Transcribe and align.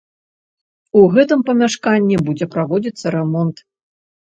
У 1.01 1.03
гэтым 1.17 1.39
памяшканні 1.51 2.21
будзе 2.25 2.45
праводзіцца 2.59 3.07
рамонт. 3.21 3.69